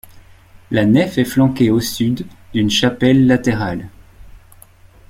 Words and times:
La 0.71 0.83
nef 0.83 1.19
est 1.19 1.25
flanquée 1.25 1.69
au 1.69 1.79
sud 1.79 2.25
d'une 2.55 2.71
chapelle 2.71 3.27
latérale. 3.27 3.87